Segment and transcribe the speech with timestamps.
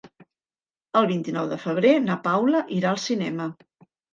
[1.01, 3.51] El vint-i-nou de febrer na Paula irà al cinema.